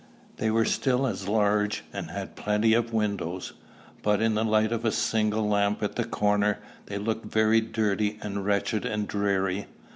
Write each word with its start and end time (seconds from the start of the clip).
They 0.37 0.49
were 0.49 0.65
still 0.65 1.05
as 1.05 1.27
large, 1.27 1.83
and 1.93 2.09
had 2.09 2.35
plenty 2.35 2.73
of 2.73 2.91
windows; 2.91 3.53
but, 4.01 4.19
in 4.19 4.33
the 4.33 4.43
light 4.43 4.71
of 4.71 4.83
a 4.83 4.91
single 4.91 5.47
lamp 5.47 5.83
at 5.83 5.95
the 5.95 6.05
corner, 6.05 6.57
they 6.87 6.97
looked 6.97 7.27
very 7.27 7.61
dirty 7.61 8.17
and 8.23 8.43
wretched 8.43 8.83
and 8.83 9.07
dreary. 9.07 9.67